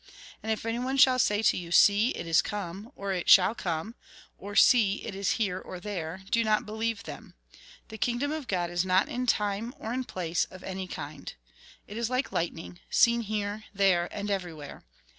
[0.41, 3.93] And if anyone shall say to you,' See, it is come, or it shall come,'
[4.35, 7.35] or,' See, it is here or there,' do not believe them.
[7.89, 11.31] The kingdom of God is not in time, or in place, of any kind.
[11.85, 14.81] It is like lightning, seen here, there, and everywhere.